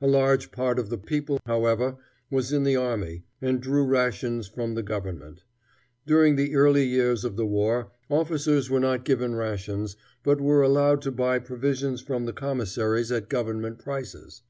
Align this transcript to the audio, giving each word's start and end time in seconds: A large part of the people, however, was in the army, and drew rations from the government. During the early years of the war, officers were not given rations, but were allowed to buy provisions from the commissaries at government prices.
A 0.00 0.08
large 0.08 0.50
part 0.50 0.76
of 0.80 0.88
the 0.88 0.98
people, 0.98 1.38
however, 1.46 1.98
was 2.32 2.52
in 2.52 2.64
the 2.64 2.74
army, 2.74 3.22
and 3.40 3.60
drew 3.60 3.84
rations 3.84 4.48
from 4.48 4.74
the 4.74 4.82
government. 4.82 5.44
During 6.04 6.34
the 6.34 6.56
early 6.56 6.84
years 6.84 7.24
of 7.24 7.36
the 7.36 7.46
war, 7.46 7.92
officers 8.08 8.68
were 8.68 8.80
not 8.80 9.04
given 9.04 9.36
rations, 9.36 9.94
but 10.24 10.40
were 10.40 10.62
allowed 10.62 11.00
to 11.02 11.12
buy 11.12 11.38
provisions 11.38 12.00
from 12.00 12.24
the 12.24 12.32
commissaries 12.32 13.12
at 13.12 13.28
government 13.28 13.78
prices. 13.78 14.42